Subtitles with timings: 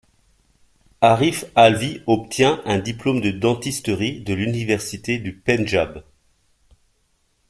[1.01, 6.03] Arif Alvi obtient un diplôme de dentisterie de l'Université du Pendjab.